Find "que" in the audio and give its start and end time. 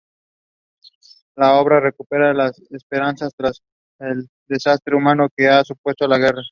5.35-5.47